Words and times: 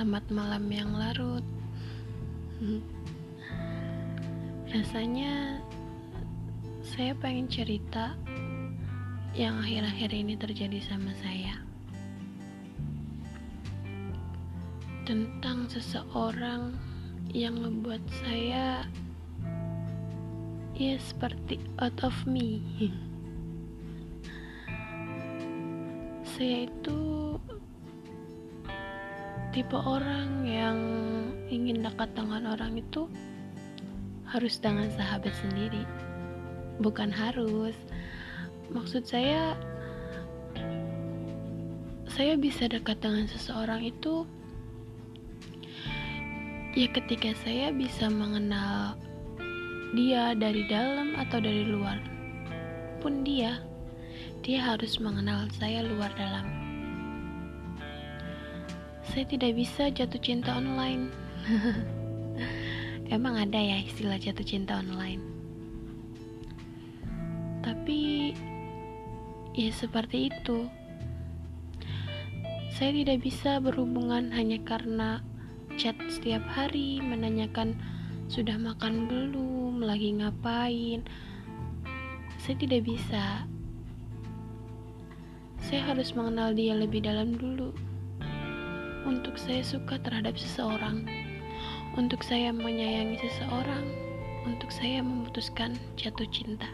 Selamat 0.00 0.32
malam 0.32 0.64
yang 0.72 0.96
larut. 0.96 1.44
Rasanya 4.72 5.60
saya 6.80 7.12
pengen 7.20 7.44
cerita 7.52 8.16
yang 9.36 9.60
akhir-akhir 9.60 10.08
ini 10.16 10.40
terjadi 10.40 10.80
sama 10.88 11.12
saya. 11.20 11.52
Tentang 15.04 15.68
seseorang 15.68 16.72
yang 17.36 17.60
membuat 17.60 18.00
saya 18.24 18.88
ya 20.80 20.96
seperti 20.96 21.60
out 21.76 22.00
of 22.00 22.16
me. 22.24 22.64
Saya 26.24 26.72
itu 26.72 27.36
tipe 29.50 29.74
orang 29.74 30.46
yang 30.46 30.78
ingin 31.50 31.82
dekat 31.82 32.10
dengan 32.14 32.54
orang 32.54 32.78
itu 32.78 33.10
harus 34.30 34.62
dengan 34.62 34.86
sahabat 34.94 35.34
sendiri. 35.42 35.82
Bukan 36.78 37.10
harus. 37.10 37.74
Maksud 38.70 39.02
saya 39.02 39.58
saya 42.06 42.38
bisa 42.38 42.70
dekat 42.70 43.02
dengan 43.02 43.26
seseorang 43.26 43.86
itu 43.86 44.26
ya 46.76 46.86
ketika 46.94 47.34
saya 47.42 47.74
bisa 47.74 48.06
mengenal 48.06 48.94
dia 49.98 50.38
dari 50.38 50.62
dalam 50.70 51.18
atau 51.18 51.42
dari 51.42 51.66
luar 51.66 51.98
pun 53.02 53.26
dia 53.26 53.58
dia 54.46 54.62
harus 54.62 55.02
mengenal 55.02 55.50
saya 55.58 55.82
luar 55.82 56.12
dalam 56.14 56.59
saya 59.08 59.24
tidak 59.24 59.56
bisa 59.56 59.88
jatuh 59.88 60.20
cinta 60.20 60.52
online. 60.60 61.08
Emang 63.14 63.40
ada 63.40 63.56
ya 63.56 63.80
istilah 63.80 64.20
jatuh 64.20 64.44
cinta 64.44 64.76
online? 64.76 65.24
Tapi 67.64 68.32
ya 69.56 69.70
seperti 69.72 70.28
itu. 70.28 70.68
Saya 72.76 72.96
tidak 72.96 73.24
bisa 73.24 73.60
berhubungan 73.60 74.32
hanya 74.32 74.56
karena 74.64 75.20
chat 75.76 75.96
setiap 76.08 76.44
hari 76.48 77.00
menanyakan 77.00 77.76
sudah 78.30 78.56
makan 78.56 79.08
belum, 79.10 79.84
lagi 79.84 80.16
ngapain. 80.16 81.04
Saya 82.40 82.56
tidak 82.56 82.88
bisa. 82.88 83.44
Saya 85.60 85.82
harus 85.92 86.16
mengenal 86.16 86.56
dia 86.56 86.72
lebih 86.72 87.04
dalam 87.04 87.36
dulu 87.36 87.89
untuk 89.08 89.40
saya 89.40 89.64
suka 89.64 89.96
terhadap 90.00 90.36
seseorang, 90.36 91.08
untuk 91.96 92.20
saya 92.20 92.52
menyayangi 92.52 93.16
seseorang, 93.20 93.84
untuk 94.44 94.68
saya 94.68 95.00
memutuskan 95.00 95.76
jatuh 95.96 96.28
cinta. 96.28 96.68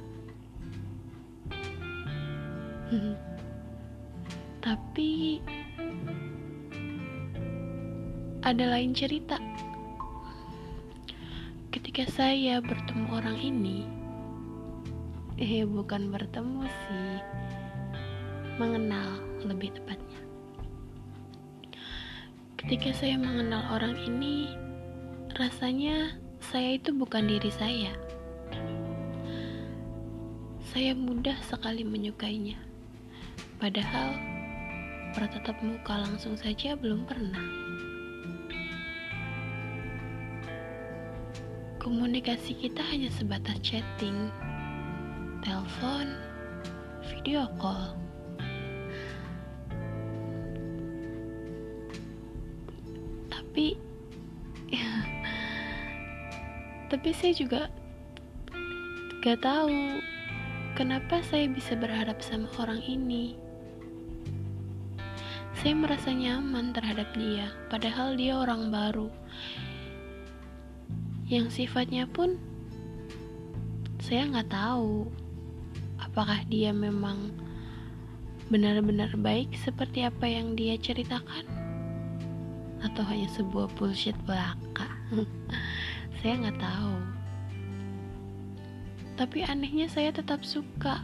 Tapi 4.63 5.43
ada 8.43 8.65
lain 8.67 8.95
cerita. 8.95 9.39
Ketika 11.71 12.07
saya 12.11 12.59
bertemu 12.59 13.07
orang 13.15 13.39
ini, 13.39 13.87
eh 15.39 15.63
bukan 15.63 16.11
bertemu 16.11 16.67
sih, 16.67 17.19
mengenal 18.59 19.23
lebih 19.47 19.71
tepatnya. 19.71 20.26
Ketika 22.67 22.91
saya 22.99 23.15
mengenal 23.15 23.63
orang 23.79 23.95
ini, 23.95 24.51
rasanya 25.39 26.19
saya 26.51 26.75
itu 26.75 26.91
bukan 26.91 27.31
diri 27.31 27.47
saya. 27.55 27.95
Saya 30.75 30.91
mudah 30.99 31.39
sekali 31.47 31.87
menyukainya, 31.87 32.59
padahal 33.63 34.19
bertatap 35.15 35.55
muka 35.63 36.11
langsung 36.11 36.35
saja 36.35 36.75
belum 36.75 37.07
pernah. 37.07 37.47
Komunikasi 41.79 42.67
kita 42.67 42.83
hanya 42.91 43.15
sebatas 43.15 43.63
chatting, 43.63 44.27
telepon, 45.47 46.19
video 47.15 47.47
call 47.63 47.95
tapi 53.57 53.73
tapi 56.93 57.09
saya 57.17 57.33
juga 57.33 57.73
gak 59.25 59.41
tahu 59.41 59.97
kenapa 60.77 61.25
saya 61.25 61.49
bisa 61.49 61.73
berharap 61.73 62.21
sama 62.21 62.53
orang 62.61 62.85
ini. 62.85 63.33
Saya 65.57 65.73
merasa 65.73 66.13
nyaman 66.13 66.77
terhadap 66.77 67.09
dia 67.17 67.49
padahal 67.73 68.13
dia 68.21 68.37
orang 68.37 68.69
baru. 68.69 69.09
Yang 71.25 71.65
sifatnya 71.65 72.05
pun 72.13 72.37
saya 74.05 74.29
nggak 74.37 74.53
tahu 74.53 75.09
apakah 75.97 76.45
dia 76.53 76.77
memang 76.77 77.33
benar-benar 78.53 79.17
baik 79.17 79.57
seperti 79.57 80.05
apa 80.05 80.29
yang 80.29 80.53
dia 80.53 80.77
ceritakan 80.77 81.66
atau 82.87 83.03
hanya 83.11 83.27
sebuah 83.35 83.67
bullshit 83.75 84.15
belaka? 84.23 84.87
Saya 86.23 86.43
nggak 86.43 86.59
tahu. 86.59 86.97
Tapi 89.17 89.49
anehnya 89.49 89.89
saya 89.89 90.13
tetap 90.13 90.45
suka. 90.45 91.01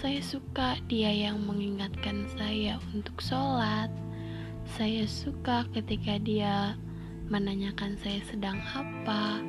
Saya 0.00 0.20
suka 0.24 0.80
dia 0.88 1.12
yang 1.12 1.44
mengingatkan 1.44 2.24
saya 2.32 2.80
untuk 2.96 3.20
sholat. 3.20 3.92
Saya 4.64 5.04
suka 5.04 5.68
ketika 5.76 6.16
dia 6.16 6.72
menanyakan 7.28 8.00
saya 8.00 8.20
sedang 8.24 8.56
apa. 8.72 9.44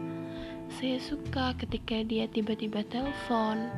Saya 0.75 0.99
suka 0.99 1.55
ketika 1.55 2.03
dia 2.03 2.27
tiba-tiba 2.27 2.83
telepon. 2.91 3.71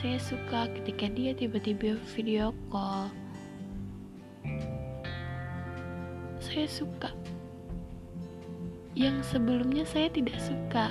Saya 0.00 0.16
suka 0.16 0.68
ketika 0.80 1.12
dia 1.12 1.36
tiba-tiba 1.36 2.00
video 2.16 2.56
call 2.72 3.12
saya 6.56 6.72
suka. 6.72 7.10
Yang 8.96 9.36
sebelumnya 9.36 9.84
saya 9.84 10.08
tidak 10.08 10.40
suka. 10.40 10.88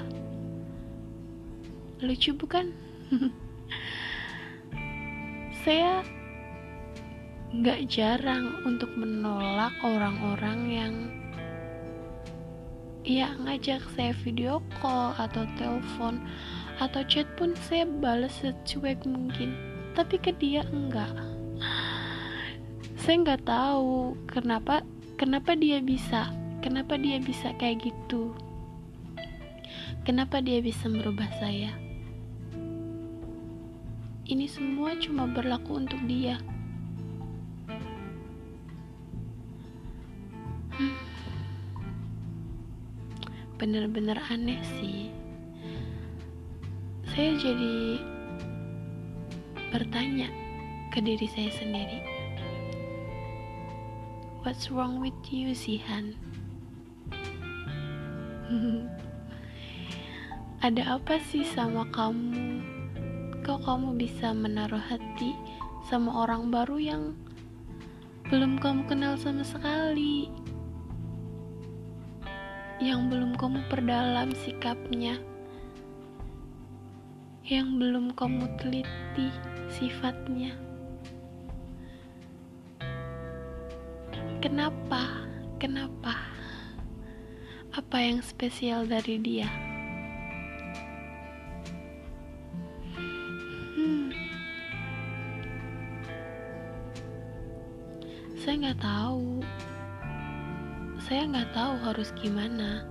Lucu 2.05 2.37
bukan? 2.37 2.69
Saya 5.65 6.05
nggak 7.49 7.89
jarang 7.89 8.61
untuk 8.69 8.93
menolak 8.93 9.73
orang-orang 9.81 10.59
yang 10.69 10.93
ya 13.01 13.33
ngajak 13.41 13.81
saya 13.97 14.13
video 14.21 14.61
call 14.77 15.17
atau 15.17 15.49
telepon 15.57 16.21
atau 16.77 17.01
chat 17.09 17.25
pun 17.33 17.57
saya 17.65 17.89
balas 17.89 18.37
secuek 18.37 19.01
mungkin 19.09 19.57
tapi 19.97 20.21
ke 20.21 20.37
dia 20.37 20.61
enggak. 20.69 21.09
Saya 23.01 23.25
nggak 23.25 23.49
tahu 23.49 24.13
kenapa 24.29 24.85
kenapa 25.15 25.55
dia 25.55 25.79
bisa? 25.79 26.31
Kenapa 26.59 26.99
dia 26.99 27.19
bisa 27.19 27.55
kayak 27.55 27.87
gitu? 27.87 28.35
Kenapa 30.03 30.43
dia 30.43 30.59
bisa 30.61 30.87
merubah 30.91 31.27
saya? 31.39 31.73
Ini 34.25 34.45
semua 34.49 34.97
cuma 34.97 35.29
berlaku 35.29 35.81
untuk 35.81 36.01
dia. 36.05 36.37
Hmm. 40.75 40.91
bener-bener 43.55 44.19
aneh 44.28 44.59
sih. 44.78 45.07
Saya 47.16 47.31
jadi 47.40 48.03
bertanya 49.72 50.28
ke 50.91 50.99
diri 50.99 51.23
saya 51.31 51.47
sendiri 51.55 52.15
What's 54.45 54.69
wrong 54.69 55.01
with 55.01 55.17
you, 55.33 55.57
Sihan? 55.57 56.13
Ada 60.69 61.01
apa 61.01 61.17
sih 61.17 61.41
sama 61.41 61.89
kamu? 61.89 62.61
Kok 63.41 63.65
kamu 63.65 63.97
bisa 63.97 64.37
menaruh 64.37 64.77
hati 64.85 65.33
sama 65.89 66.29
orang 66.29 66.53
baru 66.53 66.77
yang 66.77 67.17
belum 68.29 68.61
kamu 68.61 68.85
kenal 68.85 69.17
sama 69.17 69.41
sekali? 69.41 70.29
Yang 72.77 73.01
belum 73.17 73.33
kamu 73.41 73.65
perdalam 73.65 74.29
sikapnya? 74.45 75.17
Yang 77.49 77.81
belum 77.81 78.13
kamu 78.13 78.45
teliti 78.61 79.33
sifatnya? 79.73 80.65
Kenapa? 84.45 85.25
Kenapa? 85.57 86.13
Apa 87.73 87.97
yang 87.97 88.21
spesial 88.21 88.85
dari 88.85 89.17
dia? 89.17 89.49
Hmm. 93.73 94.13
saya 98.37 98.53
nggak 98.61 98.85
tahu. 98.85 99.41
Saya 101.01 101.21
nggak 101.25 101.49
tahu 101.57 101.73
harus 101.81 102.13
gimana. 102.13 102.85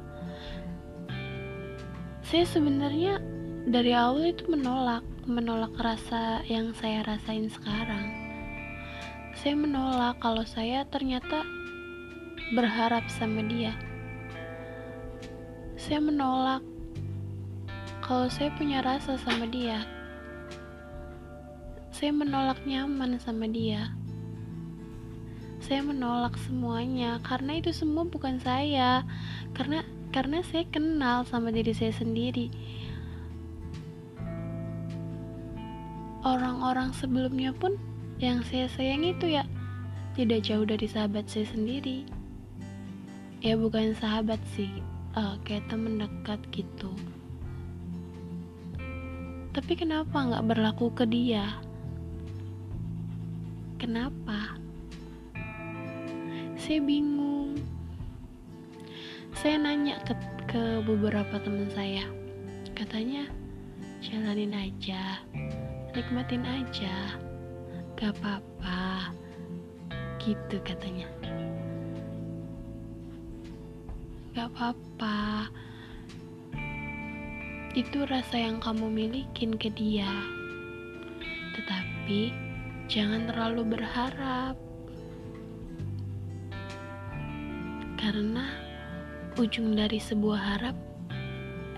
Saya 2.27 2.43
sebenarnya 2.51 3.23
dari 3.71 3.95
awal 3.95 4.35
itu 4.35 4.43
menolak 4.51 5.07
menolak 5.23 5.73
rasa 5.79 6.43
yang 6.51 6.75
saya 6.75 7.07
rasain 7.07 7.47
sekarang 7.47 8.24
saya 9.35 9.59
menolak 9.59 10.23
kalau 10.23 10.47
saya 10.47 10.87
ternyata 10.87 11.43
berharap 12.55 13.03
sama 13.11 13.43
dia. 13.43 13.75
Saya 15.75 15.99
menolak 15.99 16.63
kalau 17.99 18.31
saya 18.31 18.55
punya 18.55 18.79
rasa 18.79 19.19
sama 19.19 19.51
dia. 19.51 19.83
Saya 21.91 22.15
menolak 22.15 22.63
nyaman 22.63 23.19
sama 23.19 23.51
dia. 23.51 23.91
Saya 25.59 25.83
menolak 25.83 26.39
semuanya 26.47 27.19
karena 27.27 27.59
itu 27.59 27.75
semua 27.75 28.07
bukan 28.07 28.39
saya. 28.39 29.03
Karena 29.51 29.83
karena 30.15 30.47
saya 30.47 30.63
kenal 30.71 31.27
sama 31.27 31.51
diri 31.51 31.75
saya 31.75 31.91
sendiri. 31.91 32.55
Orang-orang 36.23 36.95
sebelumnya 36.95 37.51
pun 37.53 37.77
yang 38.23 38.43
saya 38.47 38.71
sayang 38.71 39.03
itu 39.03 39.35
ya 39.35 39.43
tidak 40.15 40.47
jauh 40.47 40.63
dari 40.63 40.87
sahabat 40.87 41.27
saya 41.27 41.47
sendiri. 41.51 42.07
Ya 43.43 43.59
bukan 43.59 43.93
sahabat 43.99 44.39
sih 44.55 44.71
uh, 45.19 45.37
kayak 45.43 45.67
temen 45.67 45.99
dekat 45.99 46.41
gitu. 46.55 46.95
Tapi 49.55 49.73
kenapa 49.79 50.15
nggak 50.15 50.47
berlaku 50.47 50.91
ke 50.95 51.05
dia? 51.07 51.59
Kenapa? 53.79 54.57
Saya 56.57 56.81
bingung. 56.81 57.59
Saya 59.37 59.61
nanya 59.61 60.01
ke, 60.07 60.15
ke 60.49 60.63
beberapa 60.87 61.37
teman 61.43 61.69
saya. 61.75 62.07
Katanya 62.75 63.29
jalanin 64.05 64.53
aja 64.53 65.23
nikmatin 65.97 66.45
aja 66.45 67.17
gak 68.05 68.21
apa-apa. 68.21 69.09
Gitu 70.21 70.61
katanya. 70.61 71.09
Gak 74.37 74.53
apa-apa. 74.53 75.49
Itu 77.73 78.05
rasa 78.05 78.37
yang 78.37 78.61
kamu 78.61 78.93
milikin 78.93 79.57
ke 79.57 79.73
dia. 79.73 80.13
Tetapi 81.57 82.29
jangan 82.93 83.25
terlalu 83.33 83.73
berharap. 83.73 84.61
Karena 87.97 88.53
ujung 89.41 89.73
dari 89.73 89.97
sebuah 89.97 90.41
harap 90.45 90.77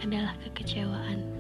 adalah 0.03 0.35
kekecewaan. 0.43 1.36